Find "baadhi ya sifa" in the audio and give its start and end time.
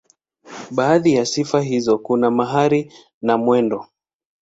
0.71-1.61